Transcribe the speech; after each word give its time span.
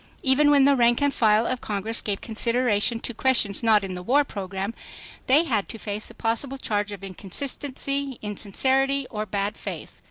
Even 0.23 0.49
when 0.49 0.63
the 0.63 0.75
rank 0.75 0.99
and 0.99 1.13
file 1.13 1.45
of 1.45 1.61
Congress 1.61 2.01
gave 2.01 2.21
consideration 2.21 2.99
to 3.01 3.13
questions 3.13 3.61
not 3.61 3.83
in 3.83 3.93
the 3.93 4.01
war 4.01 4.23
program, 4.23 4.73
they 5.27 5.43
had 5.43 5.69
to 5.69 5.77
face 5.77 6.09
a 6.09 6.15
possible 6.15 6.57
charge 6.57 6.91
of 6.91 7.03
inconsistency, 7.03 8.17
insincerity 8.23 9.05
or 9.11 9.27
bad 9.27 9.55
faith. 9.55 9.99